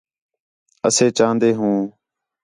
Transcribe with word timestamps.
اَسے 0.87 1.07
چاہن٘دے 1.17 1.49
ہوں 1.59 1.79